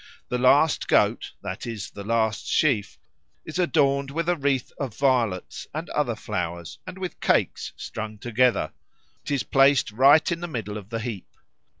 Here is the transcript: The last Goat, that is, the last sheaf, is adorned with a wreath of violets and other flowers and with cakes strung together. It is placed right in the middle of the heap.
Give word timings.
The 0.29 0.39
last 0.39 0.87
Goat, 0.87 1.33
that 1.43 1.67
is, 1.67 1.91
the 1.91 2.03
last 2.03 2.47
sheaf, 2.47 2.97
is 3.45 3.59
adorned 3.59 4.09
with 4.09 4.27
a 4.29 4.35
wreath 4.35 4.71
of 4.79 4.95
violets 4.97 5.67
and 5.75 5.91
other 5.91 6.15
flowers 6.15 6.79
and 6.87 6.97
with 6.97 7.19
cakes 7.19 7.71
strung 7.75 8.17
together. 8.17 8.71
It 9.23 9.29
is 9.29 9.43
placed 9.43 9.91
right 9.91 10.31
in 10.31 10.39
the 10.39 10.47
middle 10.47 10.79
of 10.79 10.89
the 10.89 11.01
heap. 11.01 11.27